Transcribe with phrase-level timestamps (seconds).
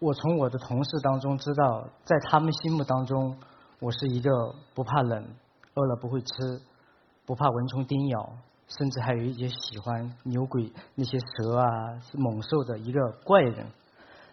[0.00, 3.36] 我从我的同事当中知道，在他们心目当中，
[3.80, 4.30] 我是一个
[4.74, 5.24] 不怕冷、
[5.74, 6.26] 饿了不会吃、
[7.24, 8.28] 不怕蚊虫叮咬，
[8.66, 11.66] 甚至还有一些喜欢牛鬼那些蛇啊
[12.12, 13.66] 猛兽的一个怪人。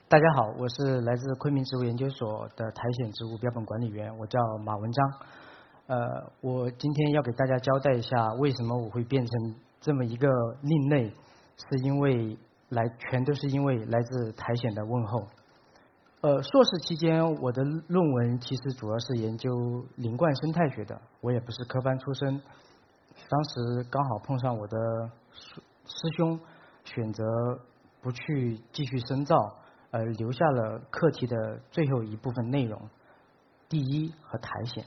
[0.09, 5.13] 大家好，我是来自昆明植物研究所的苔藓植物标本管理员，我叫马文章。
[5.87, 5.97] 呃，
[6.41, 10.27] 我今天要给大家交代一下，为什么我会变成这么一个
[10.63, 11.09] 另类，
[11.55, 12.37] 是因为
[12.69, 15.27] 来全都是因为来自苔藓的问候。
[16.21, 19.49] 呃，硕士期间我的论文其实主要是研究
[19.95, 22.39] 林冠生态学的，我也不是科班出身。
[23.27, 24.77] 当时刚好碰上我的
[25.33, 26.39] 师师兄
[26.83, 27.23] 选择
[28.03, 29.35] 不去继续深造，
[29.89, 32.79] 而留下了课题的最后一部分内容，
[33.67, 34.85] 第一和苔藓。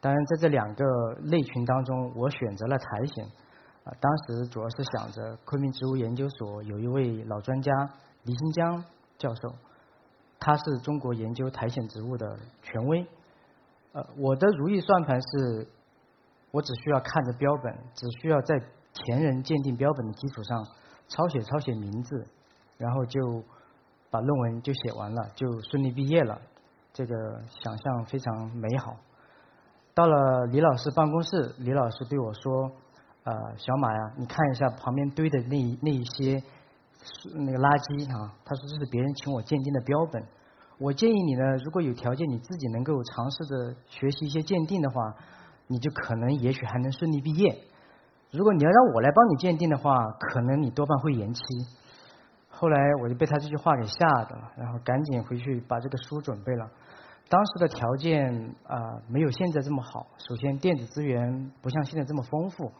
[0.00, 0.84] 当然在这两个
[1.22, 3.24] 类群当中，我选择了苔藓。
[3.84, 7.72] 啊，当时主要是想着昆明植物研究所有一位老专家
[8.24, 8.84] 黎新江
[9.18, 9.54] 教授。
[10.44, 13.06] 他是中国研究苔藓植物的权威。
[13.92, 15.68] 呃，我的如意算盘是，
[16.50, 18.58] 我只需要看着标本，只需要在
[18.92, 20.66] 前人鉴定标本的基础上
[21.06, 22.26] 抄写抄写名字，
[22.76, 23.44] 然后就
[24.10, 26.40] 把论文就写完了，就顺利毕业了。
[26.92, 27.14] 这个
[27.62, 28.96] 想象非常美好。
[29.94, 32.72] 到了李老师办公室，李老师对我说
[33.24, 36.42] ：“呃，小马呀，你看一下旁边堆的那那一些。”
[37.34, 40.22] 那个垃圾啊，他说这是别人请我鉴定的标本。
[40.78, 45.14] 我建议你呢，如果有条件，你自己能够尝试着学习一些鉴定的话，
[45.68, 47.56] 你就可能也许还能顺利毕业。
[48.30, 51.42] 如果你要让我来帮你鉴定的话，可能你多半会延期。
[52.48, 56.68] 后来我就被他这句话给吓的，然后赶紧回去把这个书准备了。
[57.28, 60.06] 当时的条件啊，没有现在这么好。
[60.18, 62.72] 首先，电子资源不像现在这么丰富；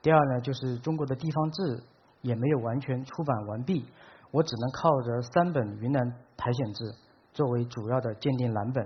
[0.00, 1.82] 第二呢，就是中国的地方志。
[2.22, 3.84] 也没有完全出版完毕，
[4.30, 6.02] 我只能靠着三本云南
[6.36, 6.84] 苔藓志
[7.32, 8.84] 作为主要的鉴定蓝本，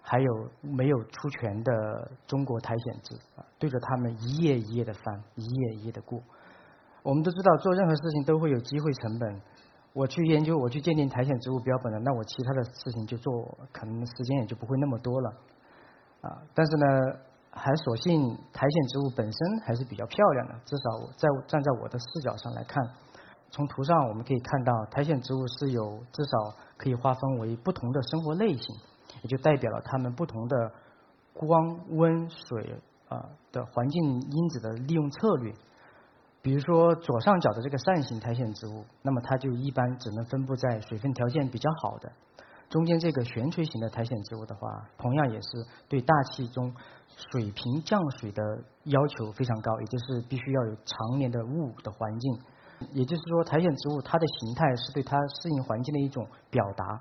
[0.00, 6.20] 还有没有出全的中国苔藓志啊，对着他们一页一页的翻，一页一页的过。
[7.02, 9.40] 我们都知道做任何事情都会有机会成本，
[9.92, 15.30] 我去研究我去鉴定苔藓植物标本了，那我其他的事情就做，可能时间也就不会那么多了
[16.20, 16.42] 啊。
[16.54, 17.18] 但是呢。
[17.56, 22.82] 还所幸苔藓植物本身还是比较漂亮的，至少我在站在我的视角上来看，
[23.50, 28.76] 从图上我们可以看到苔藓植物是有至少可以划分为不同的生活类型，
[29.22, 30.72] 也就代表了它们不同的
[31.32, 35.54] 光、温、水啊的环境因子的利用策略。
[36.42, 42.12] 比如说左上角的这个扇形苔藓植物，那么它就一般只能分布在水分条件比较好的。
[42.74, 44.68] 中间这个悬垂型的苔藓植物的话，
[44.98, 45.48] 同样也是
[45.88, 46.74] 对大气中
[47.30, 48.42] 水平降水的
[48.82, 52.36] 要求非常高，也就是必须要有常年的雾的环境。
[52.92, 57.00] 也就是说，苔藓植物它的形态是对它适应环境的一种表达。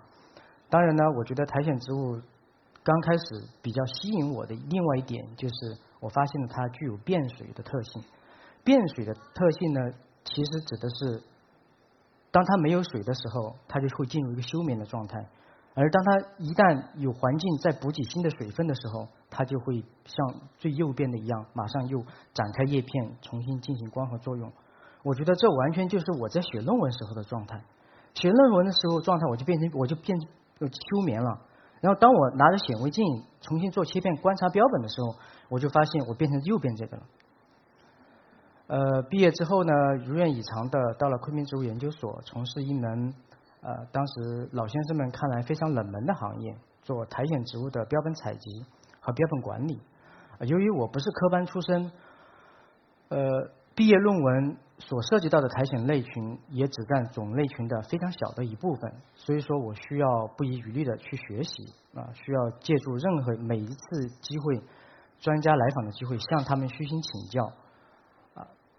[0.69, 2.21] 当然呢，我觉得苔藓植物
[2.83, 3.25] 刚开始
[3.63, 5.55] 比较吸引我的另外一点，就是
[5.99, 8.03] 我发现了它具有变水的特性。
[8.63, 9.81] 变水的特性呢，
[10.23, 11.23] 其实指的是
[12.29, 15.27] 当它没有水的时候，它就会进入一个休眠的状态。
[15.75, 21.97] 而当它一旦有环境在补给新的水分的时候，它就会像最右边的一样，马上又
[22.33, 24.51] 展开叶片，重新进行光合作用。
[25.01, 27.63] 我觉得这完全就是我在写论文时候的状态。
[28.13, 31.41] 写论文的时候状态，我就变成我就变休眠了。
[31.81, 33.03] 然后当我拿着显微镜
[33.41, 35.15] 重新做切片观察标本的时候，
[35.49, 37.03] 我就发现我变成右边这个了。
[38.67, 39.73] 呃，毕业之后呢，
[40.05, 43.15] 如愿以偿的到了昆明植物研究所，从事一门。
[43.63, 48.65] 呃，当时老先生们看来非常冷门的行业，做苔藓植物的标本采集
[48.99, 49.79] 和标本管理。
[50.41, 51.91] 由于我不是科班出身，
[53.07, 61.63] 呃，毕业论文所涉及到的苔藓类群也只占总类群的非常小的一部分，所以说我需要不遗余力的去学习
[61.95, 64.61] 啊，需要借助任何每一次机会，
[65.21, 67.53] 专家来访的机会向他们虚心请教。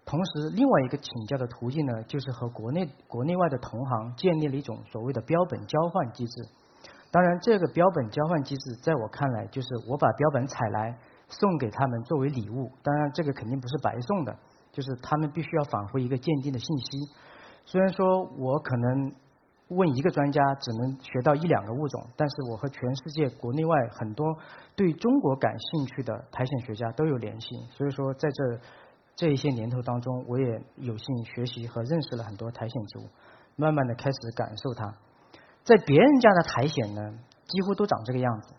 [0.05, 6.47] 同时，另外一个请教的途径呢，就是和国内国内外的同行建立了一种所谓的标本交换机制。
[7.11, 10.95] 当然，这个标本交换机制在我看来，就是我把标本采来
[11.27, 12.71] 送给他们作为礼物。
[12.83, 14.37] 当然，这个肯定不是白送的，
[14.71, 16.85] 就是他们必须要返回一个鉴定的信息。
[17.65, 19.11] 虽然说我可能
[19.69, 24.37] 问一个专家只能学到一两个物种，但是我和全世界国内外很多
[24.75, 28.59] 对中国感兴趣的苔藓学家都有联系，所以说在这
[29.15, 33.09] 这一些年头当中，我也有幸学习和认识了很多苔藓植物，
[33.55, 34.93] 慢慢的开始感受它。
[35.63, 37.01] 在别人家的苔藓呢，
[37.45, 38.53] 几乎都长这个样子，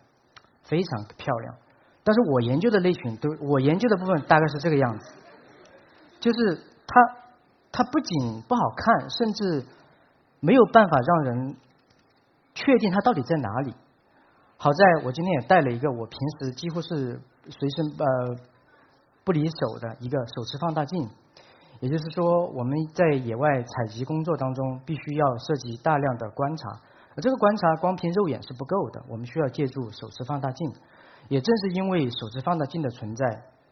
[0.63, 1.55] 非常漂亮。
[2.03, 5.11] 但是我研究的类群都，我研究的部分大概是这个样子，
[6.19, 6.39] 就是
[6.87, 7.15] 它
[7.71, 9.65] 它不仅不好看，甚至。
[10.39, 11.55] 没有办法让人
[12.53, 13.73] 确定它到底在哪里。
[14.57, 17.19] 好在我今天也带了一个我平时几乎是
[17.49, 18.35] 随身呃
[19.27, 21.09] 不离手的一个手持放大镜，
[21.81, 26.79] 也就是说我们在野外采集工作当中必须要涉及大量的观察，
[27.13, 30.71] 而这个观察光凭肉眼是不够的，我们需要借助手持放大镜。
[31.27, 33.25] 也正是因为手持放大镜的存在，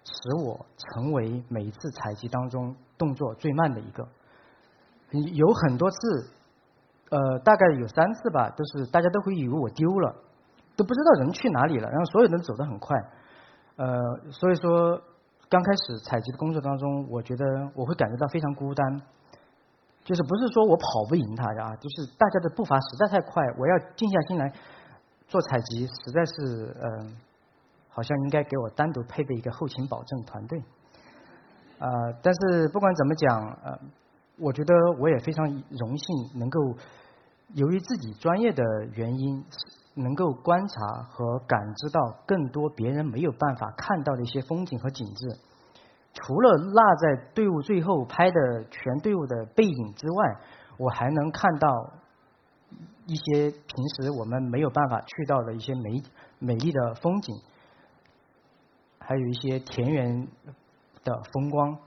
[0.03, 4.05] 使我成为每一次采集当中动作最慢的一个。
[5.11, 5.97] 有很多次。
[7.11, 10.15] 呃，大概有三次吧，都是大家都会以为我丢了，
[10.75, 12.97] 都不知道人去哪里了，然后所有人走得很快，
[13.75, 13.87] 呃，
[14.31, 14.99] 所以说
[15.49, 17.45] 刚开始采集的工作当中，我觉得
[17.75, 19.01] 我会感觉到非常孤单，
[20.03, 24.51] 就是不是说我跑不赢他呀，就是大家的步伐实在太快，我要静下心来
[25.27, 27.07] 做采集，实在是呃，
[27.89, 30.59] 好像应该给我单独配备一个后勤保证团队，
[31.79, 31.87] 啊，
[32.21, 33.79] 但是不管怎么讲，呃。
[34.37, 36.59] 我觉得我也非常荣幸，能够
[37.53, 38.61] 由于自己专业的
[38.93, 39.41] 原因，
[39.95, 45.39] 能够观察和感知到更多别人没有办法看到的一些风景和景致。
[46.13, 50.37] 除了落在队伍最后拍的全队伍的背影之外，
[50.77, 51.67] 我还能看到
[53.07, 56.03] 一些平时我们没有办法去到的一些美
[56.39, 57.35] 美丽的风景，
[58.99, 60.27] 还有一些田园
[61.03, 61.77] 的风光。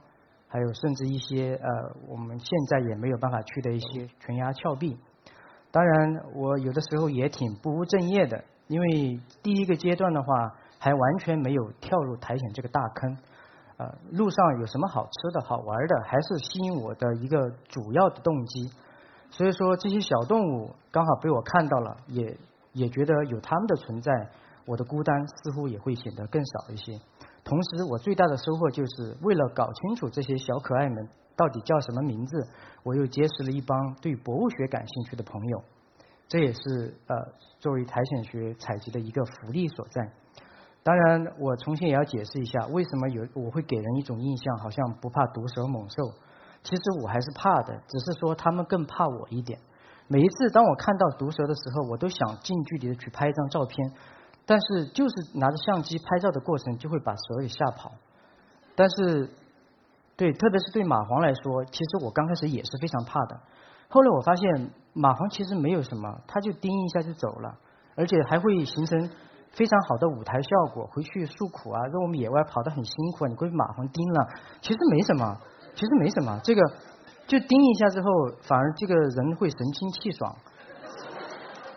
[0.51, 1.69] 还有甚至一些呃，
[2.07, 4.97] 我们现在也没有办法去的一些悬崖峭壁。
[5.71, 13.17] 当然，我有的时候也挺不务正业的，因为第一个阶段的话，还完全没有跳入苔藓这个大坑。
[13.77, 18.69] 呃，路上有什么好吃的好玩的，还是吸引我的一个主要的动机。
[19.29, 22.35] 所以说，这些小动物刚好被我看到了，也
[22.73, 24.11] 也觉得有它们的存在，
[24.65, 26.99] 我的孤单似乎也会显得更少一些。
[27.45, 31.07] 同时，我最大的收获就是为了搞清楚这些小可爱们
[31.39, 32.35] 到底叫什么名字，
[32.83, 35.63] 我又结识了一帮对博物学感兴趣的朋友。
[36.27, 36.59] 这也是
[37.07, 37.15] 呃
[37.59, 40.11] 作为苔藓学采集的一个福利所在。
[40.83, 46.11] 当然，我重新也要解释一下，为什么有我会给人一种印象，好像不怕毒蛇猛兽。
[46.61, 49.59] 其实我还是怕的，只是说他们更怕我一点。
[50.07, 53.93] 每一次当我看到毒蛇的时候，我都想近距离的去拍一张照片。
[54.45, 57.91] 但是就是拿着相机拍照的过程，就会把蛇给吓跑。
[58.75, 59.29] 但是，
[60.19, 63.39] 对，特别是对蚂蟥来说，其实我刚开始也是非常怕的。
[63.87, 67.55] 后来我发现蚂蟥其实没有什么，它就叮一下就走了，
[67.95, 69.09] 而且还会形成
[69.55, 74.27] 非常好的舞台效果，回去诉苦啊，说我们野外跑得很辛苦，你被蚂蟥叮了，
[74.59, 75.39] 其实没什么，
[75.73, 76.61] 其实没什么，这个
[77.25, 78.09] 就叮一下之后，
[78.43, 80.35] 反而这个人会神清气爽。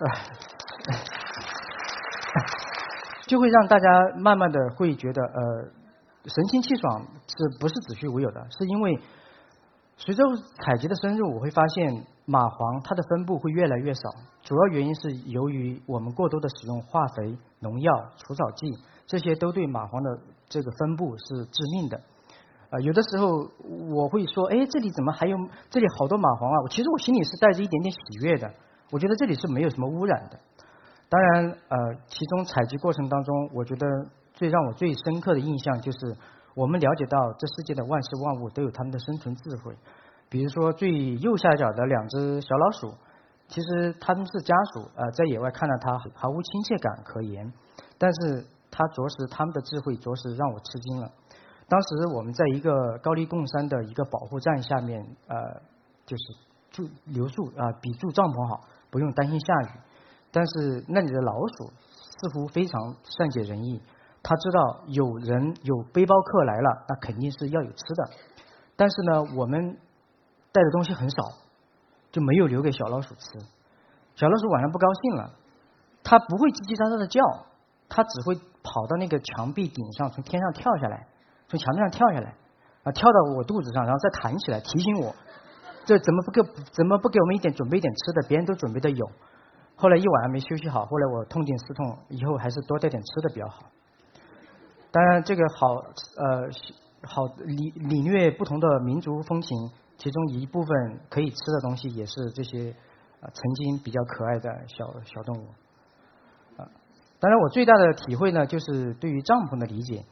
[3.25, 3.87] 就会让大家
[4.19, 5.71] 慢慢的会觉得呃
[6.25, 8.47] 神清气爽是不是子虚乌有的？
[8.51, 8.99] 是因为
[9.97, 10.25] 随着
[10.65, 11.93] 采集的深入，我会发现
[12.27, 14.03] 蚂蟥它的分布会越来越少，
[14.43, 18.67] 主要原因是由于我们过多的使用化肥、农药、除草剂，
[19.07, 22.01] 这些都对蚂蟥的这个分布是致命的。
[22.71, 23.29] 啊，有的时候
[23.93, 25.37] 我会说，哎，这里怎么还有
[25.71, 26.57] 这里好多蚂蟥啊？
[26.71, 28.51] 其实我心里是带着一点点喜悦的，
[28.91, 30.39] 我觉得这里是没有什么污染的。
[31.11, 33.87] 当然，呃，其中采集过程当中，我觉得
[34.35, 36.17] 最让我最深刻的印象就是，
[36.55, 39.77] 我们了解到这世界的万事万物都有它们的生存智慧。
[40.29, 42.95] 比如说最右下角的两只小老鼠，
[43.49, 47.53] 其实它们是家属，呃，在野外看到它毫无亲切感可言，
[47.99, 51.11] 但是它着实它们的智慧着实让我吃惊了。
[51.69, 55.37] 当时我们在一个高黎贡山的一个保护站下面，呃，
[56.07, 56.25] 就是
[56.71, 59.81] 住留宿啊，比住帐篷好，不用担心下雨。
[60.31, 63.83] 但是那里的老鼠似乎非常善解人意，
[64.23, 68.11] 他知道有人有背包客来了，那肯定是要有吃的。
[68.77, 69.77] 但是呢，我们
[70.53, 71.17] 带的东西很少，
[72.11, 73.39] 就没有留给小老鼠吃。
[74.15, 75.31] 小老鼠晚上不高兴了，
[76.05, 77.21] 它不会叽叽喳喳的叫，
[77.89, 81.09] 它只会跑到那个墙壁顶上，从天上跳下来，
[81.49, 82.35] 从墙壁上跳下来，
[82.85, 85.15] 啊，跳到我肚子上，然后再弹起来提醒我，
[85.85, 88.29] 这怎么不给怎么不给我们一点准备一点吃的？
[88.29, 89.11] 别人都准备的有。
[89.75, 93.65] 后来一晚上没休息好，后来我痛定思痛，以后还是多带点吃的比较好。
[94.93, 96.51] 当然，这个好呃
[97.03, 102.71] 好领领略不同的民族风情，其中一部分可以吃的东西也是这些
[103.21, 105.47] 啊曾经比较可爱的小小动物。
[106.61, 106.69] 啊，
[107.19, 110.05] 当然我最大的体会呢，就是对于帐篷的理解。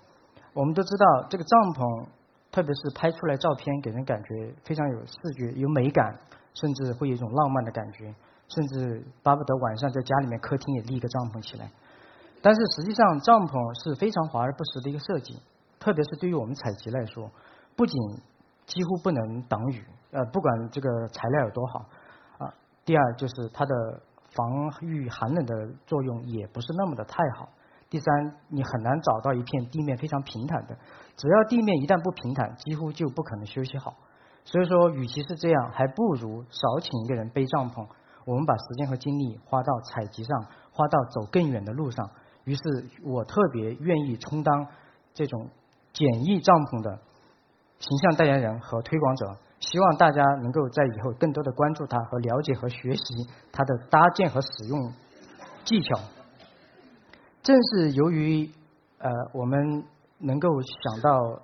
[0.54, 2.08] 我们都知道，这个帐篷，
[2.50, 6.18] 特别是拍出来照片，给人感觉非常有视觉、有美感，
[6.54, 8.12] 甚至会有一种浪漫的感觉，
[8.48, 11.70] 甚至巴不得晚上在家里面客厅也立个帐篷起来。
[12.42, 15.38] 但是实际上，帐篷是非常华而不实的一个设计，
[15.78, 17.30] 特别是对于我们采集来说，
[17.76, 17.94] 不仅
[18.66, 21.78] 几乎不能挡雨，呃，不管这个材料有多好
[22.38, 22.54] 啊。
[22.84, 23.74] 第二就是它的
[24.30, 25.54] 防御寒冷的
[25.86, 27.48] 作用也不是那么的太好。
[27.90, 30.76] 第三，你很难找到一片地面非常平坦的，
[31.16, 33.94] 只要地面一旦不平坦，几乎就不可能休息好。
[34.44, 37.86] 所以说，与其是这样，还不如少请一个人背帐篷，
[38.24, 42.08] 我们把时间和精力花到采集上，花到走更远的路上。
[42.50, 42.62] 于是
[43.04, 44.66] 我特别愿意充当
[45.14, 45.48] 这种
[45.92, 46.98] 简易帐篷的
[47.78, 53.02] 形象代言人和推广者，希望大家能够在以后更多的关注它和了解和学习
[53.52, 54.92] 它的搭建和使用
[55.64, 56.00] 技巧。
[57.40, 58.50] 正是由于
[58.98, 59.84] 呃我们
[60.18, 61.40] 能够想到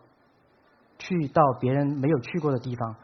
[0.99, 2.97] 去到别人没有去过的地方，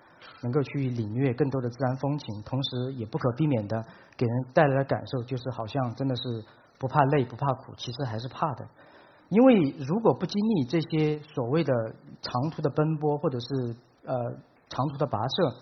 [0.43, 3.81] 能够去领略更多的自然风情，同时也不可避免的
[4.17, 6.45] 给人带来的感受就是好像真的是。
[6.83, 8.67] 不怕累，不怕苦，其实还是怕的。
[9.29, 11.73] 因为如果不经历这些所谓的
[12.21, 14.12] 长途的奔波，或者是呃
[14.69, 15.55] 长途的跋涉，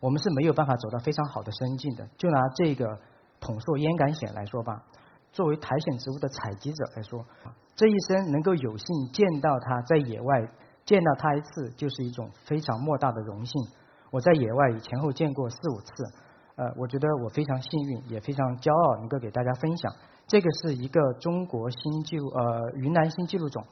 [0.00, 2.04] 我们是没有办法走到非常好的深境的。
[2.18, 2.98] 就拿这个
[3.38, 4.82] 统硕烟杆藓来说吧，
[5.30, 7.24] 作为苔藓植物的采集者来说，
[7.76, 10.48] 这一生能够有幸见到它在野外
[10.84, 13.62] 见到它一次，就是一种非常莫大的荣幸。
[14.10, 15.92] 我在野外前后见过四五次，
[16.56, 19.92] 呃，我觉得我非常幸运，也非常骄傲，能够给大家分享。
[20.26, 23.62] 这个是一个中国新纪录，呃，云南新纪录种，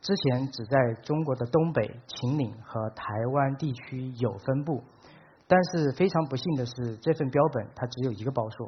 [0.00, 3.04] 之前只在中国的东北、秦岭和台
[3.34, 4.82] 湾地区有分布，
[5.46, 8.64] 但是非常不幸的是，这份标本它只有一个包数，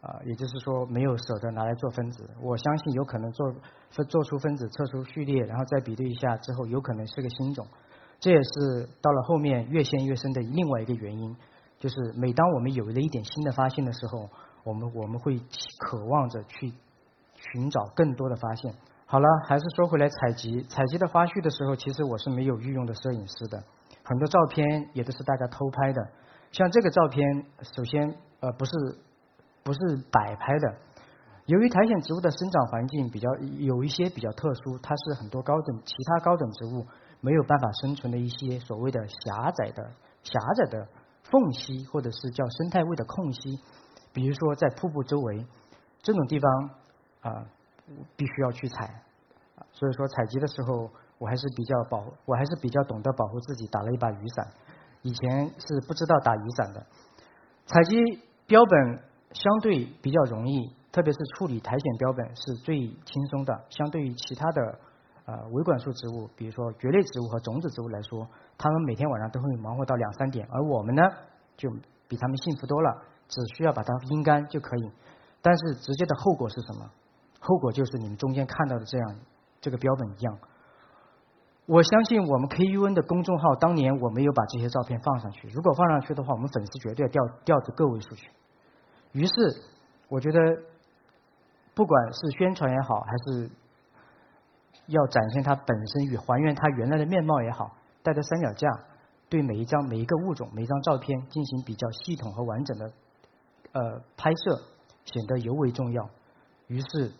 [0.00, 2.30] 啊，也就是说没有舍得拿来做分子。
[2.40, 3.54] 我相信有可能做
[3.90, 7.66] 分做出分子，测出序列，然后再比对一下之后，有可能是个新种。
[8.18, 11.36] 这也是到了后面越陷越深的另外一个原因，
[11.78, 14.30] 就是每当我们有了一点新的发现的时候。
[14.66, 15.38] 我们我们会
[15.78, 16.72] 渴望着去
[17.36, 18.74] 寻找更多的发现。
[19.06, 20.60] 好了，还是说回来采集。
[20.68, 23.62] 采集的花絮的时候，其实我是没有御用的摄影师的，
[24.02, 26.02] 很多照片也都是大家偷拍的。
[26.50, 27.22] 像这个照片，
[27.62, 28.72] 首先呃不是
[29.62, 29.78] 不是
[30.10, 30.74] 摆拍的。
[31.46, 33.30] 由于苔藓植物的生长环境比较
[33.60, 36.84] 有一些比较特殊，它是很多高等其他高等植物
[37.20, 39.92] 没有办法生存的一些所谓的狭窄的
[40.24, 40.88] 狭窄的
[41.30, 43.60] 缝隙，或者是叫生态位的空隙。
[44.16, 45.44] 比如说，在瀑布周围
[46.00, 46.70] 这种地方
[47.20, 47.44] 啊，
[48.16, 49.02] 必须要去采。
[49.72, 54.48] 所以说，采集的时候，我还是比较保，我还是比较懂得保护自己，打了一把雨伞。
[55.02, 56.86] 以前是不知道打雨伞的。
[57.66, 58.02] 采集
[58.46, 63.52] 标本相对比较容易，特别是处理苔藓标本是最轻松的。
[63.68, 64.78] 相对于其他的
[65.26, 71.02] 呃维管束植物，比如说蕨类植物和种子植物来说，他们每天晚上都会忙活到两三点，而我们呢，
[71.58, 71.68] 就
[72.08, 73.02] 比他们幸福多了。
[73.28, 74.90] 只需要把它阴干就可以，
[75.42, 76.90] 但是直接的后果是什么？
[77.40, 79.16] 后果就是你们中间看到的这样
[79.60, 80.38] 这个标本一样。
[81.66, 88.30] 我相信我们 KUN 的公众号当年我没有把这些照片放上去，如果放上去的话，我们粉丝绝对掉掉至个位数去。
[89.12, 89.34] 于是
[90.08, 90.38] 我觉得，
[91.74, 93.50] 不管是宣传也好，还是
[94.86, 98.68] 要展现它本身与还原它原来的面貌也好，带着三脚架，
[99.28, 102.92] 对每一张每一个物种每一张照片进行比较系统和完整的。
[103.76, 104.62] 呃，拍摄
[105.04, 106.08] 显得尤为重要。
[106.66, 107.12] 于是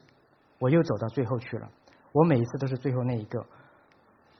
[0.58, 1.68] 我又走到最后去了。
[2.12, 3.44] 我每一次都是最后那一个。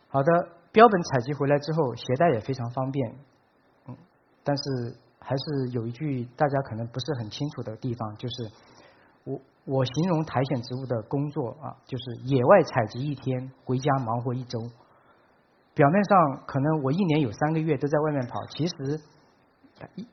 [0.08, 3.14] 好的，标本采集回来之后，携带也非常方便。
[3.86, 3.94] 嗯，
[4.42, 8.50] 但是还是有一句大家可能不是很清楚的地方，就是
[9.24, 14.58] 我我形容苔藓植物的工作啊，就是野外采集一天，回家忙活一周。
[15.74, 19.00] 表面上可能我一年有三个月都在外面跑，其实
[19.96, 20.06] 一。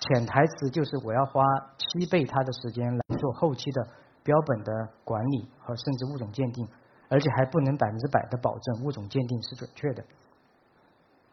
[0.00, 1.44] 潜台词就是我要花
[1.76, 3.86] 七倍它的时间来做后期的
[4.22, 4.72] 标本的
[5.04, 6.66] 管理和甚至物种鉴定，
[7.08, 10.02] 而且还不能百分之百的保证物种鉴定是准确的。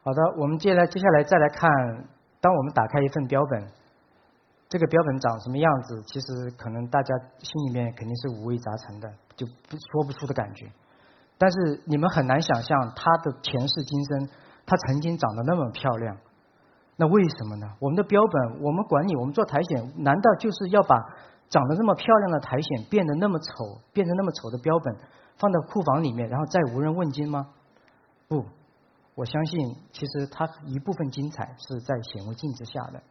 [0.03, 1.69] 好的，我们接下来接下来再来看，
[2.39, 3.67] 当我们打开一份标本，
[4.69, 6.01] 这个标本长什么样子？
[6.03, 10.69] 其实可能大家心里面肯定是五味杂陈的，就不说不出的感觉。
[11.37, 14.29] 但是你们很难想象它的前世今生，
[14.65, 16.17] 它曾经长得那么漂亮。
[16.99, 17.67] 那为什么呢？
[17.79, 20.97] 我们的标本，我们管理，我们做苔藓，难道就是要把
[21.47, 24.95] 长得那么漂亮的苔藓变得那么丑，变成那么丑的标本
[25.37, 27.49] 放到库房里面，然后再无人问津吗？
[28.27, 28.43] 不，
[29.13, 33.03] 我相信，其实它一部分精彩是在显微镜之下的。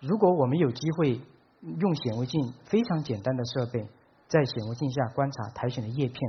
[0.00, 1.20] 如果我们有机会
[1.62, 3.88] 用显微镜非常简单的设备，
[4.28, 6.20] 在显微镜下观察苔藓的叶片，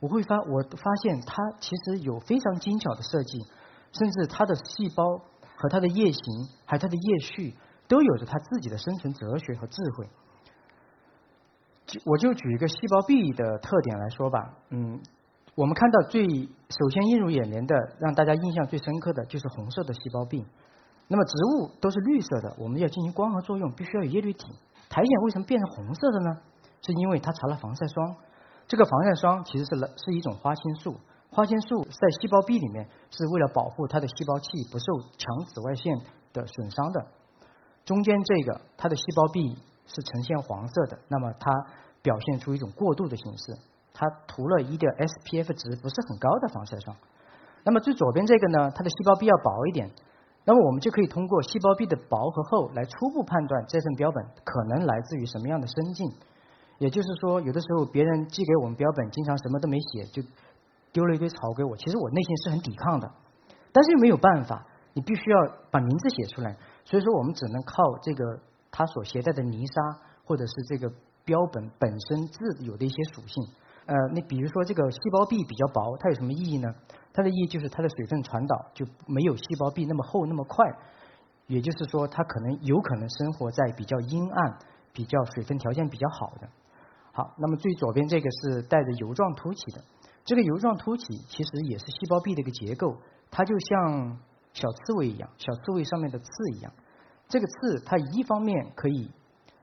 [0.00, 3.38] 我会发我发现它其实有非常精巧的设计，
[3.92, 5.22] 甚至它的细胞
[5.56, 6.22] 和它的叶形，
[6.64, 7.54] 还有它的叶序，
[7.88, 10.08] 都有着它自己的生存哲学和智慧。
[12.04, 15.00] 我就举一个细胞壁的特点来说吧，嗯，
[15.54, 20.44] 我们看到最首先映入眼帘的，让大家印象最深刻的就是红色的细胞壁。
[21.08, 24.46] 那么植物都是绿色的，我们要进行光合作用，必须要有叶绿体。
[24.88, 26.40] 苔藓为什么变成红色的呢？
[26.82, 28.16] 是因为它擦了防晒霜。
[28.68, 30.96] 这个防晒霜其实是是一种花青素，
[31.36, 34.86] 花青素在细胞壁里面是为了保护它的细胞器不受
[35.18, 36.00] 强紫外线
[36.32, 37.06] 的损伤的。
[37.84, 39.54] 中间这个它的细胞壁
[39.86, 41.52] 是呈现黄色的，那么它
[42.00, 43.52] 表现出一种过渡的形式，
[43.92, 46.96] 它涂了一个 SPF 值不是很高的防晒霜。
[47.64, 49.90] 那么最左边这个呢，它的细胞壁要薄一点。
[50.46, 56.10] 那么我们就可以通过细胞壁的薄和厚来初步判断这份标本可能来自于什么样的生境。
[56.78, 60.22] 也就是说，有的时候别人寄给我们标本，经常什么都没写就
[60.96, 63.12] 丢了一堆草给我，其实我内心是很抵抗的，
[63.70, 65.36] 但是又没有办法，你必须要
[65.70, 66.56] 把名字写出来。
[66.86, 70.90] 所以说，我们只能靠这个它所携带的泥沙，或者是这个
[71.22, 73.44] 标本本身自有的一些属性。
[73.84, 76.74] 呃，那比如说这个细胞壁比较薄，它有什么意义呢？
[77.12, 80.64] 它的意义就是它的水分传导就没有细胞壁那么厚那么快，
[81.46, 84.58] 也就是说它可能有可能生活在比较阴暗、
[84.94, 86.48] 比较水分条件比较好的。
[87.12, 89.82] 好，那么最左边这个是带着油状凸起的，
[90.26, 92.98] 这个油状凸起其实也是细胞壁的一个结构，
[93.30, 94.18] 它就像
[94.52, 96.70] 小刺猬一样，小刺猬上面的刺一样。
[97.28, 99.10] 这个刺它一方面可以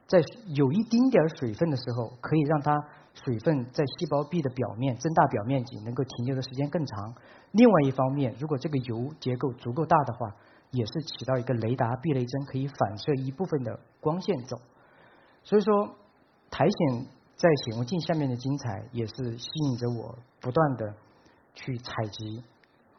[0.08, 0.20] 在
[0.56, 2.74] 有一丁点儿水分的时候，可以让它。
[3.14, 7.14] 水分在细胞壁的表面增大表面积，能够停留的时间更长。
[7.52, 10.36] 另外一方面，如果这个油结构足够大的话，
[10.72, 14.58] 也是起到一个雷达避雷针，可以反射一部分的光线走。
[15.44, 15.94] 所以说，
[16.50, 20.94] 苔藓在显微镜下面的精彩，也是吸引着我不断的
[21.54, 22.44] 去采集、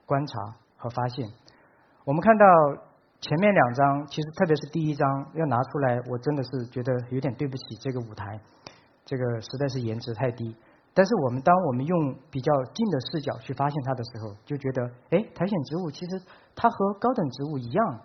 [0.04, 0.38] 观察
[0.76, 1.26] 和发现。
[2.04, 2.44] 我们看到
[3.20, 8.38] 前面两张，其实特别是第一张要拿出来，我真的是觉得有点对不起这个舞台。
[9.06, 10.54] 这个实在是颜值太低，
[10.94, 16.22] 但是我们当我们用比较近的视角去发现它的时候，就觉得，哎，苔藓植物其实
[16.54, 18.00] 它和高等植物一样，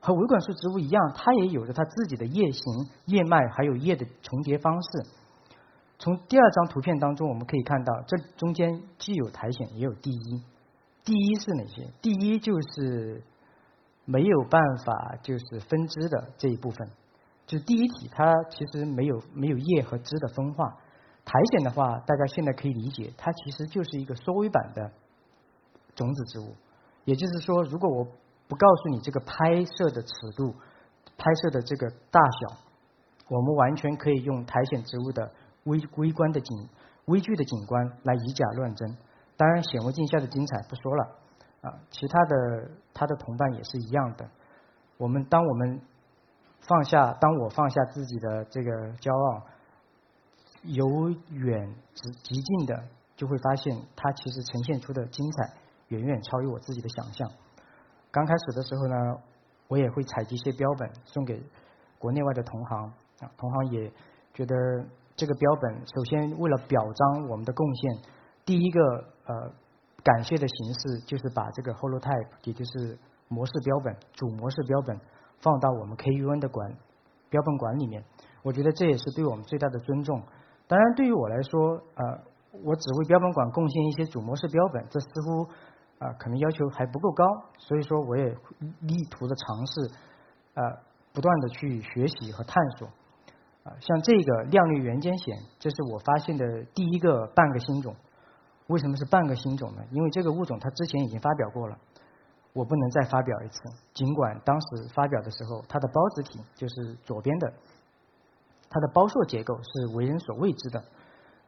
[0.00, 2.62] 和维管束植物一样，它也有着它自己的叶形、
[3.06, 5.10] 叶脉还有叶的重叠方式。
[6.04, 10.44] 从第二张图片当中，我们可以看到，这中间既有苔藓，也有地衣。
[11.02, 11.90] 地衣是哪些？
[12.02, 13.22] 地衣就是
[14.04, 16.90] 没有办法就是分支的这一部分。
[17.46, 20.76] 就是第一体，它其实没有没有叶和枝的分化。
[21.24, 24.92] 苔藓的话，大家现在可以理解，它其实就是一个缩微版的
[25.94, 26.54] 种子植物。
[27.06, 28.04] 也就是说，如果我
[28.46, 30.54] 不告诉你这个拍摄的尺度、
[31.16, 32.58] 拍摄的这个大小，
[33.30, 35.32] 我们完全可以用苔藓植物的
[35.64, 36.68] 微微观的景、
[37.06, 38.96] 微距的景观来以假乱真。
[39.36, 41.04] 当然，显微镜下的精彩不说了
[41.62, 44.28] 啊，其他的他的同伴也是一样的。
[44.96, 45.80] 我们当我们
[46.60, 49.42] 放下，当我放下自己的这个骄傲，
[50.62, 52.84] 由远及极近的，
[53.16, 55.52] 就会发现它其实呈现出的精彩
[55.88, 57.28] 远远超于我自己的想象。
[58.12, 59.18] 刚开始的时候呢，
[59.66, 61.42] 我也会采集一些标本送给
[61.98, 63.92] 国内外的同行啊，同行也
[64.32, 64.54] 觉得
[65.16, 67.98] 这个标本首先为了表彰我们的贡献，
[68.44, 68.80] 第一个
[69.26, 69.52] 呃
[70.02, 72.98] 感谢的形式就是把这个 holotype，也就是
[73.28, 74.98] 模式标本主模式标本。
[75.40, 76.72] 放到我们 KUN 的管
[77.28, 78.02] 标本馆里面，
[78.42, 80.22] 我觉得这也是对我们最大的尊重。
[80.66, 81.60] 当然，对于我来说，
[81.96, 82.02] 呃，
[82.64, 85.42] 我只为标本馆贡献一些主模式标本，这似乎
[85.98, 87.24] 啊可能要求还不够高。
[87.58, 88.24] 所以说，我也
[88.80, 89.90] 力图的尝试，
[90.54, 90.62] 呃，
[91.12, 92.88] 不断的去学习和探索。
[93.64, 97.96] 啊，像这个亮绿圆尖藓，这是我发现的第一个半个新种。
[98.68, 99.82] 为什么是半个新种呢？
[99.90, 101.76] 因为这个物种它之前已经发表过了。
[102.54, 103.58] 我不能再发表一次，
[103.94, 107.52] 尽管当时发表的时候，它的孢子体就是左边的，
[108.70, 110.80] 它的孢硕结构是为人所未知的。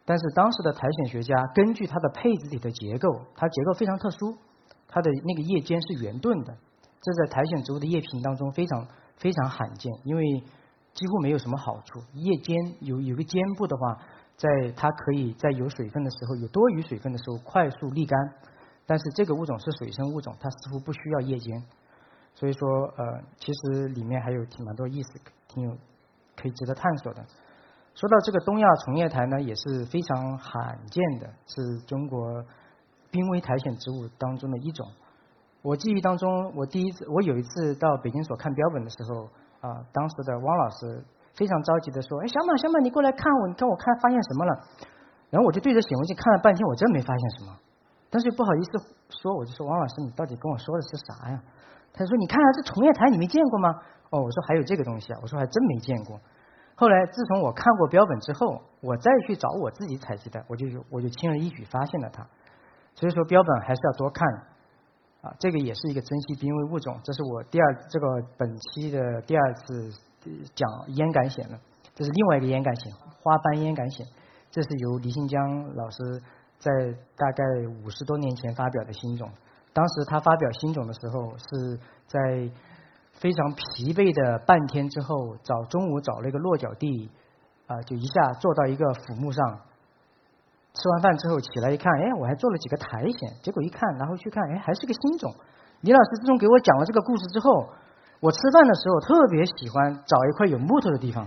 [0.05, 4.37] 但是当时的苔藓学家根据它的配子体的结构，它结构非常特殊，
[4.88, 6.57] 它的那个叶尖是圆钝的，
[7.00, 10.42] 这在苔藓植物的叶片当中非常非常罕见，因为
[10.96, 12.00] 几乎没有什么好处。
[12.14, 13.98] 夜间有有个肩部的话，
[14.37, 18.18] 在它可以在有水分的时候，有多余水分的时候快速沥干。
[18.87, 21.62] 但是这个物种是水生物种，它似乎不需要夜间，
[22.35, 25.76] 所以说呃，其实里面还有挺蛮多意思，挺有
[26.37, 27.24] 可以值得探索的。
[27.94, 32.44] 说到这个东亚虫叶苔呢，也是非常罕见的，是中国
[33.11, 34.87] 濒危苔藓植物当中的一种。
[35.62, 39.28] 我记忆当中，我第一次我有一次到北京所看标本的时候，
[39.60, 44.52] 啊，当时的汪老师非常着急的说：“哎，小马，小马，你过来看我，你看我看发现什么了？”
[45.30, 47.56] 然后我就对着显微镜看了半天，我真没发现什么，
[48.10, 48.70] 但是又不好意思
[49.10, 51.42] 说，我就说：“汪老师，你到底跟我说的是啥呀？”
[51.92, 53.74] 他说：“你看啊，这重叶台你没见过吗？”
[54.10, 56.20] 哦，我说还有这个东西啊，我说还真没见过。
[56.76, 62.24] 后来自从我看过标本之后，我再去找我自己采集的，我就我就轻而易举发现了它。
[62.94, 64.28] 所以说标本还是要多看
[65.22, 66.98] 啊，这个也是一个珍稀濒危物种。
[67.05, 69.90] 这是我第二这个本期的第二次
[70.55, 71.59] 讲烟感藓了，
[71.94, 74.07] 这是另外一个烟感藓——花斑烟感藓。
[74.50, 75.98] 这是由李新江老师
[76.59, 76.70] 在
[77.16, 77.44] 大概
[77.85, 79.31] 五十多年前发表的新种。
[79.72, 82.50] 当时他发表新种的时候是在。
[83.18, 87.11] 非常疲惫的半天之后，找中午找了一个落脚地，
[87.66, 89.59] 啊，就一下坐到一个腐木上。
[90.76, 93.32] 吃完饭之后起来一看，哎，我还做了几个苔藓。
[93.42, 95.32] 结果一看，然后去看，哎，还是个新种。
[95.80, 97.68] 李老师自从给我讲了这个故事之后，
[98.20, 101.26] 我吃饭的时候特别喜欢找一块有木头的地方，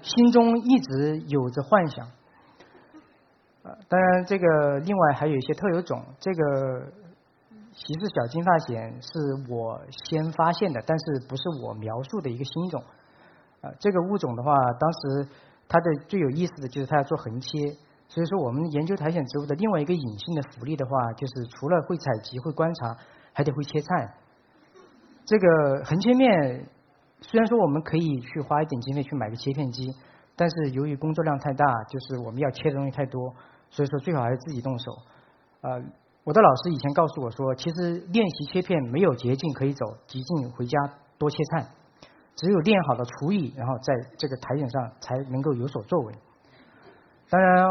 [0.00, 2.08] 心中一直有着幻想。
[3.62, 6.92] 呃，当然这个另外还有一些特有种，这个。
[7.74, 9.08] 其实小金发藓是
[9.48, 12.82] 我先发现的，但是不是我描述的一个新种。
[13.62, 15.28] 啊，这个物种的话，当时
[15.68, 17.48] 它的最有意思的就是它要做横切，
[18.12, 22.94] 所以说我们研究苔藓植物的另外一个隐性的福利的话，就是除了会采集、会观察，
[23.32, 24.14] 还得会切菜。
[25.24, 26.66] 这个横切面
[27.22, 29.88] 虽然说我们可以去花一点经费去买个切片机，
[30.36, 33.34] 但是由于工作量太大，就是我们要切的东西太多，
[33.70, 34.92] 所以说最好还是自己动手。
[35.62, 35.82] 呃。
[36.24, 40.78] 我的老师以前告诉我说，其实练习切片没有捷径可以走，捷径回家
[41.18, 41.66] 多切菜，
[42.36, 46.14] 只有练好了厨艺，然后在这个苔藓上才能够有所作为。
[47.28, 47.66] 当然，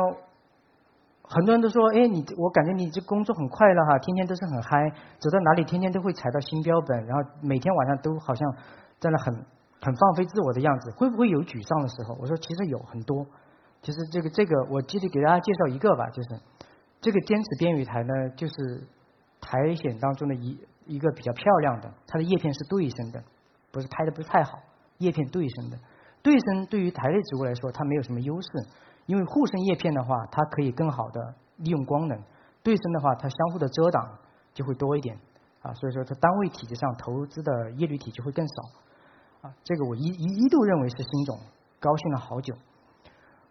[1.32, 8.48] 很多人都说，哎，你我感觉你这工作很快乐哈，天天都是很嗨，走到哪里天天都会踩到新标本，然后每天晚上都好像
[9.00, 9.34] 在那很
[9.82, 12.16] 很放飞自我的样子，会不会有沮丧的时候？
[12.20, 13.26] 我说其实有很多，
[13.82, 16.40] 其实这个这个，我记得给大家介绍一个吧，就是。
[17.04, 18.54] 这个尖齿边羽苔呢，就是
[19.42, 23.24] 苔藓当中的一一个比较漂亮的，它的叶片是对生的，
[23.72, 24.60] 不是拍的不是太好，
[25.00, 25.80] 叶片对生的。
[26.22, 28.48] 对生对于苔类植物来说，它没有什么优势，
[29.06, 32.18] 因为互生叶片的话，它可以更好的利用光能；
[32.64, 34.18] 对生的话，它相互的遮挡
[34.54, 35.18] 就会多一点
[35.62, 39.54] 啊，所以说它单位体积上投资的叶绿体就会更少啊。
[39.64, 41.38] 这个我一一一度认为是新种，
[41.80, 42.54] 高兴了好久。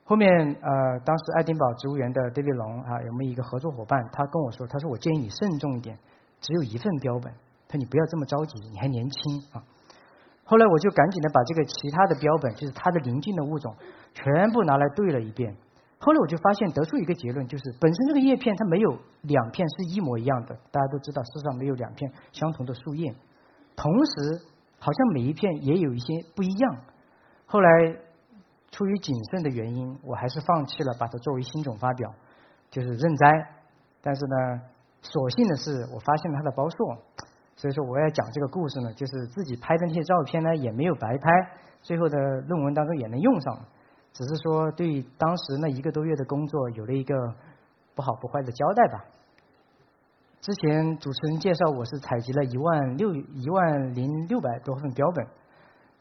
[0.04, 0.28] 后面
[0.60, 4.02] 呃，当时爱丁堡植物园的 David 龙啊，有没有一个合作伙伴？
[4.12, 5.96] 他跟我说，他说我建议你慎重一点，
[6.40, 7.32] 只有一份标本，
[7.68, 9.62] 他说你不要这么着急，你还年轻啊。
[10.42, 13.72] 后来我就赶紧的把这个其他的标本，就是它的邻近的物种，
[14.14, 15.57] 全部拿来对了一遍。
[15.99, 23.14] 后来我就发现得出一个结论，就是本身这个叶片它没有两片是一模一样的，大家都知道世上没有两片相同的树叶，
[23.77, 24.40] 同时
[24.79, 26.77] 好像每一片也有一些不一样。
[27.46, 27.96] 后来。
[28.73, 32.09] 出于谨慎的原因，我还是放弃了把它作为新种发表，
[32.70, 33.27] 就是认栽。
[34.01, 34.62] 但是呢，
[35.03, 36.96] 所幸的是，我发现了它的包硕，
[37.57, 41.29] 所以说我要讲这个故事呢，就是自己拍的那些照片呢也没有白拍，
[41.83, 43.59] 最后的论文当中也能用上，
[44.12, 47.14] 只是说对当时那一个多月的工作有了一个
[47.94, 49.05] 不好不坏的交代吧。
[50.40, 55.27] 之前主持人介绍我是采集了一万六一万零六百多份标本。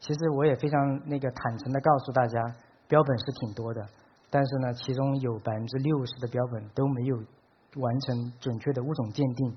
[0.00, 2.42] 其实我也非常那个坦诚的告诉大家，
[2.88, 3.86] 标本是挺多的，
[4.30, 9.54] 但是呢，其中有百分之六十的标本都没有完成准确的物种鉴定。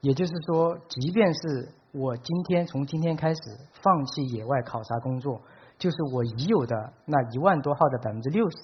[0.00, 3.40] 也就是说，即便是我今天从今天开始
[3.72, 5.38] 放弃野外考察工作，
[5.82, 8.56] 就是我已有的那一万多号的百分之六十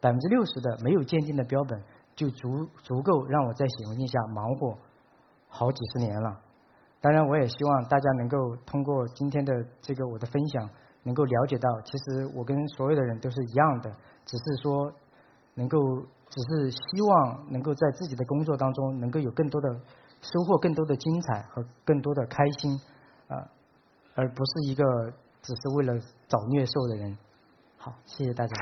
[0.00, 1.82] 百分之六十的没有鉴定的标本，
[2.14, 4.78] 就足足够让我在显微镜下忙活
[5.48, 6.38] 好几十年了。
[7.00, 9.52] 当然，我也希望大家能够通过今天的
[9.82, 10.70] 这个我的分享，
[11.02, 13.90] 能够了解到，其实我跟所有的人都是一样的，
[14.24, 14.92] 只是说
[15.54, 15.76] 能够，
[16.28, 19.68] 只是希望能够在自己的工作当中能够有更多的
[20.20, 22.78] 收获，更多的精彩和更多的开心
[23.26, 23.42] 啊，
[24.14, 24.84] 而不是一个
[25.42, 25.94] 只是为了
[26.28, 27.16] 找虐受的人。
[27.76, 28.54] 好，谢谢大家。